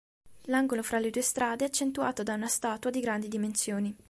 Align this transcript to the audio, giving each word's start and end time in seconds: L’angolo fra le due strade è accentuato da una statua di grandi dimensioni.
L’angolo 0.45 0.81
fra 0.81 0.97
le 0.97 1.11
due 1.11 1.21
strade 1.21 1.63
è 1.63 1.67
accentuato 1.67 2.23
da 2.23 2.33
una 2.33 2.47
statua 2.47 2.89
di 2.89 3.01
grandi 3.01 3.27
dimensioni. 3.27 3.95